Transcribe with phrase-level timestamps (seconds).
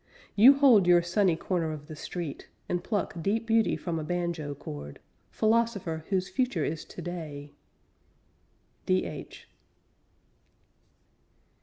[0.35, 4.55] You hold your sunny corner of the street, And pluck deep beauty from a banjo
[4.55, 4.97] chord:
[5.29, 7.51] Philosopher whose future is today!
[8.87, 9.47] D.H.